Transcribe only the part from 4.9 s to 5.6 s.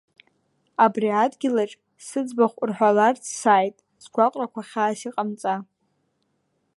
иҟамҵа…